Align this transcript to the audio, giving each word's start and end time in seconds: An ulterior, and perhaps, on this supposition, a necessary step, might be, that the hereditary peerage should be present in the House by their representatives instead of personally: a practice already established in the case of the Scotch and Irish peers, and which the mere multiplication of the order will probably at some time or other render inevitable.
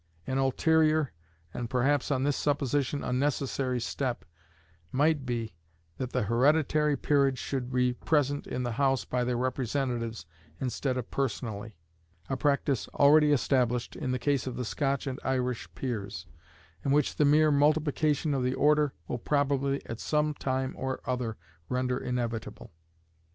An 0.25 0.39
ulterior, 0.39 1.13
and 1.53 1.69
perhaps, 1.69 2.09
on 2.09 2.23
this 2.23 2.35
supposition, 2.35 3.03
a 3.03 3.13
necessary 3.13 3.79
step, 3.79 4.25
might 4.91 5.27
be, 5.27 5.53
that 5.97 6.09
the 6.11 6.23
hereditary 6.23 6.97
peerage 6.97 7.37
should 7.37 7.71
be 7.71 7.93
present 7.93 8.47
in 8.47 8.63
the 8.63 8.71
House 8.71 9.05
by 9.05 9.23
their 9.23 9.37
representatives 9.37 10.25
instead 10.59 10.97
of 10.97 11.11
personally: 11.11 11.75
a 12.31 12.35
practice 12.35 12.87
already 12.95 13.31
established 13.31 13.95
in 13.95 14.09
the 14.11 14.17
case 14.17 14.47
of 14.47 14.55
the 14.55 14.65
Scotch 14.65 15.05
and 15.05 15.19
Irish 15.23 15.71
peers, 15.75 16.25
and 16.83 16.91
which 16.91 17.17
the 17.17 17.23
mere 17.23 17.51
multiplication 17.51 18.33
of 18.33 18.41
the 18.41 18.55
order 18.55 18.95
will 19.07 19.19
probably 19.19 19.85
at 19.85 19.99
some 19.99 20.33
time 20.33 20.73
or 20.79 20.99
other 21.05 21.37
render 21.69 21.99
inevitable. 21.99 22.71